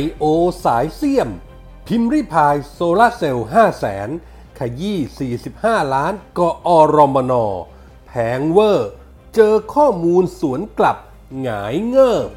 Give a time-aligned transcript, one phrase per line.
[0.00, 0.24] I.O.
[0.64, 1.28] สายเสียม
[1.86, 4.08] พิมพ์ริพายโซลาเซลล์5แสน
[4.58, 7.32] ขยี้ 45 ล้านกอรมน
[8.06, 8.90] แผงเวอร์
[9.34, 10.98] เจอข้อมูลสวนกลับ
[11.40, 12.28] หงายเงิบ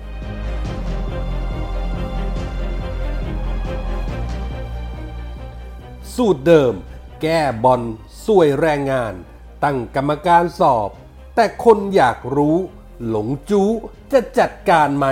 [6.16, 6.74] สูตรเดิม
[7.22, 7.82] แก้บอล
[8.26, 9.14] สวยแรงงาน
[9.64, 10.90] ตั้งกรรมการสอบ
[11.36, 12.58] แต่คนอยากรู้
[13.08, 13.70] หลงจู้
[14.12, 15.08] จะจัดการไหม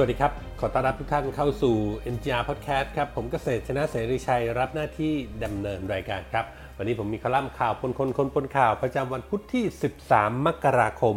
[0.00, 1.76] วัสดีครับ ขอต้อนรับทุกท่านเข้าสู่
[2.14, 5.14] NGR Podcast ครับ ผมเกษตรชนะเสรีชัยรับหน้าที่
[5.44, 6.44] ดำเนินรายการครับ
[6.76, 9.64] วันนี้ผมมีคอลัมน์ข่าวคนคนคนปนข่าวประจำวันพุธที่
[10.04, 11.16] 13 มกราคม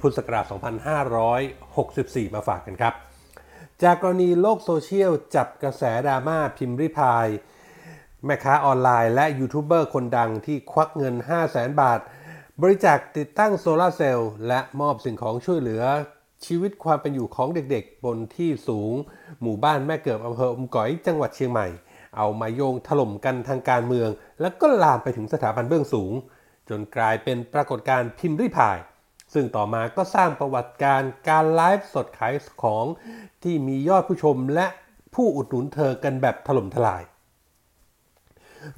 [0.00, 0.44] พุทธศักราช
[1.80, 2.94] 2564 มาฝากกันครับ
[3.82, 7.26] จากกรณีโลกโซเชียลจับกระแสดราม่าพิมรี่พาย
[8.24, 12.00] แม่ค้าออนไลน์และยูทูบเบอร์คนดังที่ควักเงิน 5 0 0แสนบาท
[12.62, 15.84] บริจาคติดตั้งโซลาร์เซลล์และมอบสิ่งของช่วยเหลือ
[16.44, 18.92] ชีวิตความเป็นอยู่ของเด็กๆ บนที่สูง
[19.42, 21.66] หมู่บ้านแม่เกิบอำเภออมก๋อยจังหวัดเชียงใหม่
[22.16, 24.08] เอามาโยงถล่มกันทางการเมือง
[24.40, 26.12] แล้วก็ลามไปถึงสถาบันเบื้องสูง
[26.68, 28.78] จนกลายเป็นปรากฏการณ์พิมพ์ริพาย
[29.34, 32.86] ซึ่งต่อมาก็สร้างประวัติการการไลฟ์สดขายของ
[33.42, 34.66] ที่มียอดผู้ชมและ
[35.14, 37.02] ผู้อุดหนุนเธอกันแบบถล่มทลาย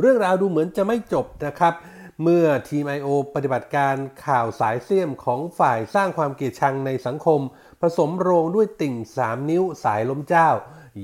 [0.00, 1.74] เรื่องราวดูเหมือนจะไม่จบนะครับ
[2.22, 3.08] เมื่อทีม I.O.
[3.34, 7.40] ปฏิบัติการข่าวสายเสี้ยมของฝ่ายสร้างความเกลียดชังในสังคม
[7.80, 10.48] ผสมโรงด้วยติ่ง 3 นิ้วสายล้มเจ้า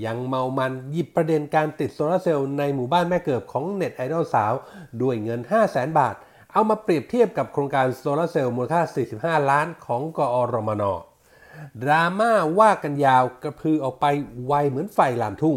[0.05, 4.53] ยังเมามันหยิบประเด็นการติดโซลาร์เซลล์ในหมู่บ้านแม่เกิดของเน็ตไอดอลสาว
[5.03, 6.15] ด้วยเงิน 5 0 0แสนบาท
[6.53, 8.83] เอามาเปรียบเทียบกับโครงการโซลาร์เซลล์มูลค่า
[9.41, 10.83] 45 ล้านของกอรมน
[11.83, 14.07] ดราม่าว่ากันยาวกระพือออกไป
[14.47, 15.57] ไวเหมือนไฟลามทุ่ง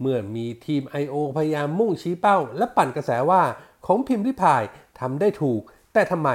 [0.00, 1.14] เมื่อมีทีม I.O.
[1.36, 3.42] พยายามมุ่งชี้เป้า และปั่นกระแสว่า
[3.86, 4.62] ของพิมพ์ริพาย
[5.02, 5.60] ทำได้ถูก
[5.92, 6.30] แต่ทำไม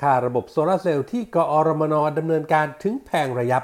[0.00, 3.62] ค่าระบบโซลาเซลล์ที่กอรมนดำเนินการถึงแพงระยับ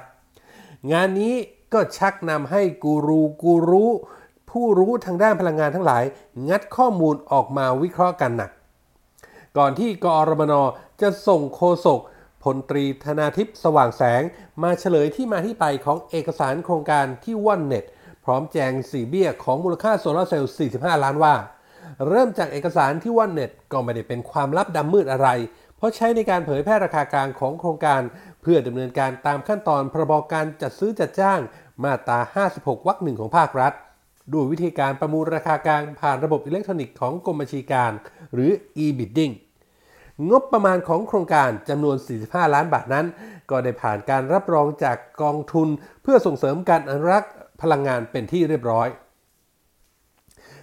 [0.93, 1.35] งานนี้
[1.73, 3.91] ก็ชักนำให้กูรูกูรู้
[4.51, 6.05] ผู้รู้ทางด้านพลังงานทั้งหลาย
[6.49, 8.51] งัดข้อมูลออกมาวิเคราะห์กันหนัก
[9.59, 10.55] ก่อนที่กอรมน
[11.01, 12.01] จะส่งโคศก
[12.43, 14.23] พลตรีธนาทิพย์สว่างแสง
[14.63, 17.85] มาเฉลยที่มาที่ไปของเอกสารโครงการที่ว่อนเน็ต
[18.25, 21.35] พร้อมแจงสีเบี้ยของมูลค่าโซลาเซลล์ 45 ล้านว่า
[22.07, 25.29] เริ่มจากเอกสารที่ว่อเน็ตก็ไม่ได้เป็นความลับดำมืดอะไร
[25.77, 28.01] เพราะใช้ในการเผยแพร่ราคากลางของโครงการ
[28.43, 31.41] เพื่อดำเนินการตามขั้นตอนพรบการจัดซื้อจัดจ้าง
[31.85, 32.19] มาตรา
[32.55, 33.73] 56 วรรคหนึ่งของภาครัฐ
[34.33, 37.93] ด้วยวิธีการประมูลราคากลางผ่านระบบอิเล็กทรอนิกส์ของกรมบัญชีการ
[38.35, 38.51] หรือ
[38.85, 39.33] e-bidding
[40.31, 43.07] งบประมาณของโครงการจำนวน 45 ล้านบาทนั้น
[43.51, 45.69] ก็ได้ผ่านการรับรองจากกองทุน
[46.03, 47.33] เพื่อส่งเสริมการอนุรักษ์
[47.63, 48.89] พลังงานเป็นที่เรียบร้อย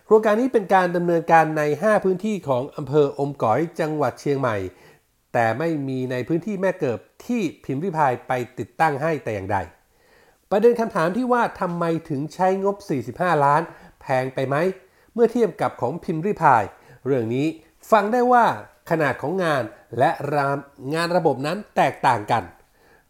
[0.05, 4.57] โครงการนี้เป็นการดำเนินการใน 5 พื้นที่ของอำเภออมก๋อยจังหวัดเชียงใหม่
[5.33, 9.57] แต่ไม่มีในพื้นที่แม่เกิบที่พิมพ์ริพายไปติดตั้งให้แต่อย่างใด
[10.49, 12.75] ประเด็นคำถามที่ว่าทำไมถึงใช้งบ
[13.11, 13.61] 45 ล้าน
[14.01, 14.55] แพงไปไหม
[15.13, 16.63] เมื่อเทียบกับของพิมพ์ริพาย
[17.05, 17.47] เรื่องนี้
[17.91, 18.45] ฟังได้ว่า
[18.89, 19.63] ขนาดของงาน
[19.99, 20.47] และรา
[20.93, 22.43] งานระบบนั้นแตกต่างกัน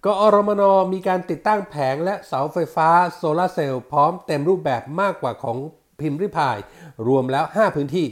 [0.06, 0.64] กอรมน
[0.94, 5.58] มีการติดตั้งแผงและเสาไฟฟ้าโซลาร์เซลล์พร้อมเต็มรูปแบบมากกว่าของ
[6.00, 6.58] พิมพ์ริพาย
[7.08, 8.08] รวมแล้ว 5 พื้นที่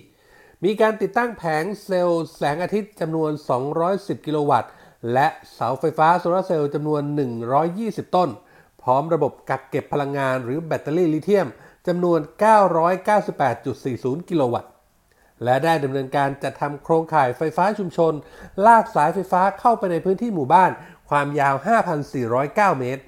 [0.64, 3.32] มีการติดตั้งแผงเซลล์แสงอาทิตย์จำนวน
[3.80, 4.70] 210 กิโลวัตต์
[5.14, 7.02] และเสาไฟฟ้าโซลาเซลล์จำนวน
[7.60, 8.30] 120 ต้น
[8.82, 11.48] พร้อมระบบกักเก็บพลังงานหรือแบตเตอรี่ลิเธียม
[11.88, 12.20] จำนวน
[13.10, 14.72] 998.40 กิโลวัตต์
[15.44, 18.14] และได้ดำเนินการจัดทำโครงข่ายไฟฟ้าชุมชน
[18.66, 20.72] ลากสายไฟฟ้าเข้าไปในพื้นที่หมู่บ้าน
[21.10, 21.56] ความยาว
[22.18, 23.04] 5,409 เมตร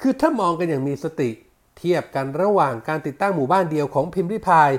[0.00, 1.30] คือถ้ามองกันอย่างมีสติ
[1.80, 4.70] เทียบกันระหว่างการติดตั้งหมู่บ้านเดียวของพิมพ์ริพาย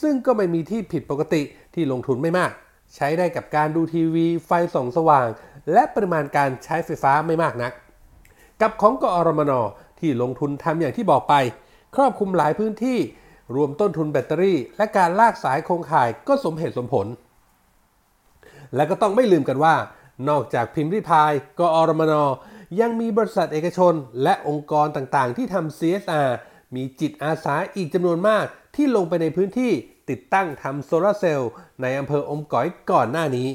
[0.00, 1.42] ซึ่งก็ไม่มีที่ผิดปกติ
[1.74, 2.50] ที่ลงทุนไม่มาก
[2.94, 5.26] ใช้ได้กับการดูทีวีไฟส่องสว่าง
[5.72, 7.72] และปริมาณการใช้ไฟฟ้าไม่มากนัก
[8.60, 9.52] กับของกอรมน
[10.00, 11.34] ที่ลงทุนทำอย่างที่บอกไป
[11.96, 12.98] ครอบคลุมหลายพื้นที่
[13.56, 17.06] รวมต้นทุนแบตเตอรี่ และการลากสายโครงข่ายก็สมเหตุสมผล
[18.74, 19.74] และก็ต้องไม่ลืมกันว่า
[20.28, 22.14] นอกจากพิมพ์ริพายกอรมน
[22.80, 26.28] ยังมีบริษัทเอกชน และองค์กรต่างๆ ที่ทำ CSR
[26.74, 28.44] มีจิตอาสาอีกจำนวนมาก
[28.76, 29.72] ที่ลงไปในพื้นที่
[30.10, 31.50] ติดตั้งทำโซลาร์เซลล์
[31.82, 33.48] ในอำเภออมก๋อยก่อนหน้านี้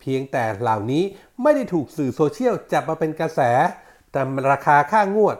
[0.00, 1.04] เพียงแต่เหล่านี้
[1.42, 3.40] ไม่ได้ถูกสื่อโซเชียลจับมาเป็นกระแส
[4.12, 5.36] แตามราคาค่างวด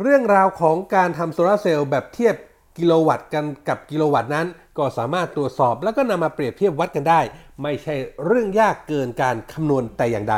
[0.00, 2.34] เรื่องราวของการทำโซลาร์เซลล์แบบเทียบ
[2.78, 4.46] กิโลวัตต์กันกับกิโลวัตต์นั้น
[4.78, 7.20] ก็สามารถตรวจสอบแล้วก็นำมาเปรียบเทียบวัดกันได้
[7.62, 7.94] ไม่ใช่
[8.26, 10.36] เรื่องยากเกินการคำนวณแต่อย่างใด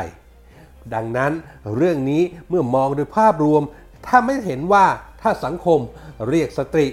[0.94, 1.32] ดังนั้น
[1.76, 3.62] เรื่องนี้เมื่อมองโดยภาพรวม
[4.06, 4.86] ถ้าไม่เห็นว่า
[5.22, 5.80] ถ้าสังคม
[6.28, 6.86] เรียกสตรี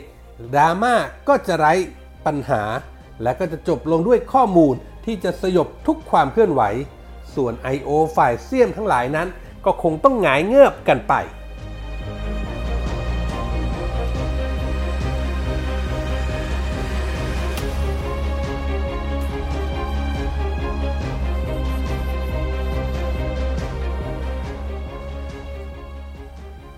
[0.55, 0.95] ดราม่า
[1.27, 1.73] ก็จะไร้
[2.25, 2.63] ปัญหา
[3.23, 6.61] และก็จะจบลงด้วยข้อมูลที่จะสยบทุกความเคลื่อนไหว
[7.35, 7.89] ส่วน I.O.
[8.15, 9.27] ฝ่ายเสี่ยมทั้งหลายนั้น
[9.65, 11.13] ก็คงต้องหงายเงือบกันไป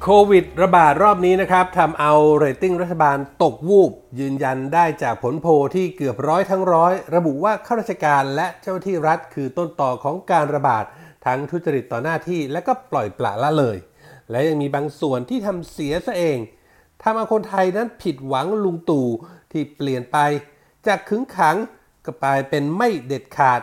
[0.09, 10.85] โควิดระบาดรอบนี้นะครับทำเอาเรตติ้งรัฐบาลตกวูบ ยืนยันได้จากผลโพที่เกือบร้อยทั้งร้อย ระบุว่าข้าราชการและเจ้าหน้าที่รัฐคือต้นต่อของการระบาด
[11.25, 13.77] ทั้งทุจริตต่อหน้าที่และก็ปล่อยปละละเลย
[14.31, 16.37] และยังมีบางส่วนที่ทำเสียซะเอง
[17.03, 19.07] ทำเอาคนไทยนั้นผิดหวังลุงตู่
[19.51, 20.17] ที่เปลี่ยนไป
[20.87, 21.57] จากขึงขัง
[22.05, 23.61] ก็กลายเป็นไม่เด็ดขาด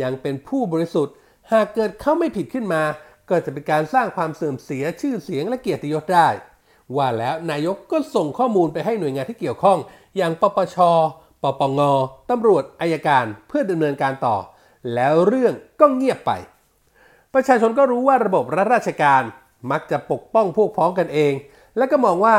[0.02, 1.14] ยังเป็นผู้บริสุทธิ์
[1.52, 2.82] หากเกิดเขาไม่ผิดขึ้นมา
[3.28, 6.28] ก็จะเป็นการสร้างความเสื่อมเสียชื่อเสียงและเกียรติยศได้
[6.96, 9.78] ว่าแล้วนายกก็ส่งข้อมูลไปให้หน่วยงานที่เกี่ยวข้อง
[10.16, 10.76] อย่างปปช
[11.42, 11.80] ปปง
[12.30, 14.36] ตำรวจอายการเพื่อดำเนินการต่อ
[14.94, 16.32] แล้วเรื่องก็เงียบไป
[17.34, 19.22] ประชาชนก็รู้ว่าระบบรัฐราชการ
[19.70, 21.32] มักจะปกป้องพวกพ้องกันเอง
[21.76, 22.36] และก็มองว่า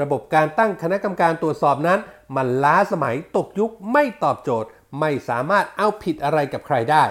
[0.00, 1.98] ระบบการตั้งคณะกรรมการตรวจสอบนั้น
[2.36, 4.68] มันล้าสมัยตกยุคไม่ตอบโจทย์
[5.00, 7.04] ไม่สามารถเอาผิดอะไรกับใครได้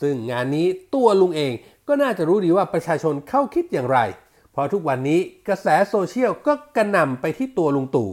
[0.00, 1.52] ซึ่งงานนี้ตัวลุงเอง
[1.88, 3.98] ก็น่าจะรู้ดีว่าประชาชนเข้าคิดอย่างไร
[4.54, 8.10] เพราะทุกวันนี้กระแสโซเชียลก็กระหน่ำไปที่ตัวลุงตู่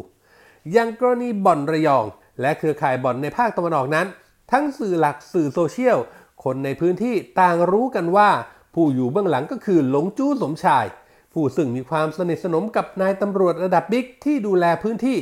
[0.71, 2.05] อย่างกรณีบ่อนระยอง
[2.41, 4.07] และเครือข่ายบ่อนในภาคตะวันออกนั้น
[4.51, 5.97] ทั้งสื่อหลักสื่อโซเชียล
[6.43, 8.29] คนในพื้นที่ต่างรู้กันว่า
[8.73, 10.85] ผู้อยู่เบื้องหลังก็คือหลงจู้สมชาย
[11.33, 15.17] ผู้ซึ่งมีความสนิทสนมกับนายตำรวจระดับบิ๊กที่ดูแลพื้นที่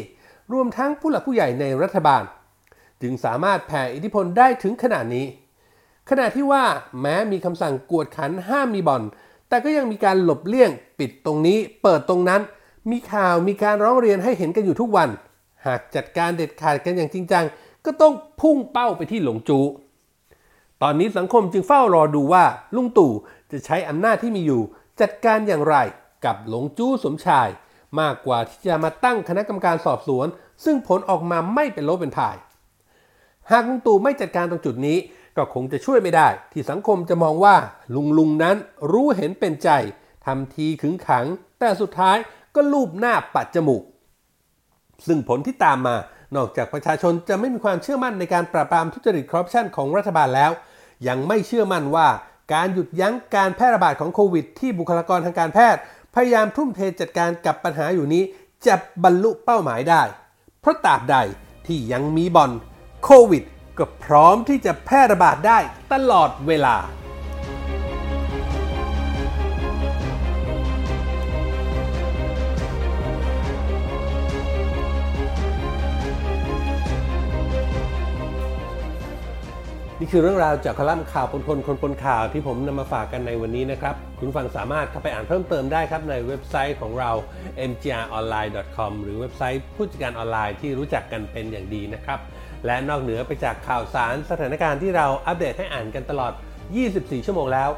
[0.54, 2.24] รวมทั้งผู้หลักผู้ใหญ่ในรัฐบาล
[3.02, 5.26] จึงสามารถแผ่อิทธิพลได้ถึงขนาดนี้
[6.10, 6.64] ขณะที่ว่า
[7.02, 9.04] แม้มีคำสั่งกวดขันห้ามมีบ่อน
[9.50, 12.42] แต่ก็ยังมีการหลบเลี่ยง ปิดตรงนี้ เปิดตรงนั้น
[12.92, 15.10] มีข่าวมีการร้องเรียนให้เห็นกันอยู่ทุกวัน
[15.66, 17.46] หากจัดการเด็ดขาดกันอย่างจริงจัง
[17.86, 19.60] ก็ต้องพุ่งเป้าไปที่หลงจู
[20.82, 22.44] ตอนนี้สังคมจึงเฝ้ารอดูว่า
[22.76, 23.12] ลุงตู่
[23.52, 24.62] จะใช้อำนาจที่มีอยู่
[25.02, 25.76] จัดการอย่างไร
[26.26, 27.48] กับหลงจู้สมชาย
[28.00, 30.28] มากกว่าที่จะมาตั้งคณะกรรมการสอบสวน
[30.66, 32.36] ซึ่งผลออกมาไม่เป็นลบเป็นถ่าย
[33.52, 34.98] หากลุงตู่ไม่จัดการตรงจุดนี้
[35.40, 37.56] ก็คงจะช่วยไม่ได้ ที่สังคมจะมองว่า
[37.96, 38.56] ลุงลุงนั้น
[38.92, 39.70] รู้เห็นเป็นใจ
[40.26, 41.26] ทำทีขึงขัง
[41.60, 42.18] แต่สุดท้าย
[42.56, 43.84] ก็ลูบหน้าปัดจมูก
[45.08, 45.96] ซึ่งผลที่ตามมา
[46.36, 50.52] นอกจากประชาชนจะไม่มีความเชื่อมั่นในการปราบปรามทุจริตคอร์รัปชันของรัฐบาลแล้ว
[51.08, 52.08] ยังไม่เชื่อมั่นว่า
[52.54, 55.82] การหยุดยั้งการแพร่ระบาดของโควิด ที่บุคลากรทางการแพทย์
[56.16, 58.24] พยายามทุ่มเทจัดการกับปัญหาอยู่นี้
[58.68, 60.04] จะบรรลุเป้าหมายได้
[60.62, 61.18] เพราะตราบใด
[61.68, 62.52] ที่ยังมีบอล
[63.04, 63.44] โควิด
[63.80, 65.58] ก็พร้อมที่จะแพร่ระบาดได้
[65.94, 66.78] ตลอดเวลา
[80.02, 87.12] นี่คือเรื่องราวจากคอลัมน์ข่าวปนคนคนปนข่าวที่ผมนำมาฝากกันในวันนี้นะครับ คุณผู้ฟังสามารถเข้าไปอ่านเพิ่มเติมได้ครับในเว็บไซต์ของเรา
[87.70, 92.20] mgronline.com หรือเว็บไซต์ผู้จัดการออนไลน์ที่รู้จักกันเป็นอย่างดีนะครับ
[92.66, 96.34] และนอกเหนือไปจากข่าวสารสถานการณ์ที่เราอัปเดตให้อ่านกันตลอด
[96.80, 97.70] 24 ชั่วโมงแล้ว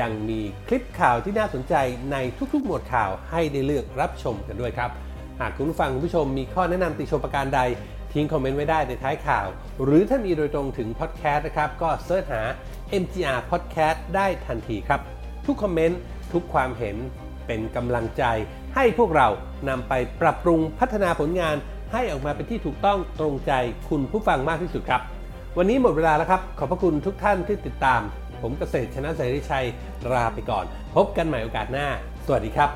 [0.00, 1.74] ยังมีคลิปข่าวที่น่าสนใจ
[2.12, 2.16] ใน
[2.52, 4.90] ทุกๆ หมวดข่าวให้ได้เลือกรับชมกันด้วยครับ
[5.40, 7.60] หากคุณผู้ฟังคุณผู้ชมมีข้อแนะนำติชมประการใด
[8.12, 9.46] ทิ้งคอมเมนต์ไว้ได้ในท้ายข่าว
[9.84, 12.42] หรือถ้ามีโดยตรงถึงพอดแคสต์นะครับ ก็ search หา
[13.02, 15.00] MGR Podcast ได้ทันทีครับ
[15.46, 16.00] ทุกคอมเมนต์
[16.32, 16.96] ทุกความเห็น
[17.46, 18.24] เป็นกำลังใจ
[18.74, 19.28] ให้พวกเรา
[19.68, 21.56] นำไปปรับปรุงพัฒนาผลงาน
[21.94, 23.52] ให้ออกมาเป็นที่ถูกต้องตรงใจ
[23.88, 25.00] คุณผู้ฟังมากที่สุดครับ
[25.58, 28.00] วันนี้หมดเวลาแล้วครับ ขอบพระคุณทุกท่านที่ติดตาม
[28.42, 29.66] ผมเกษตรชนะเสรีชัย
[30.12, 31.86] ลาไปก่อน พบกันใหม่โอกาสหน้า
[32.26, 32.70] สวัสดีครับ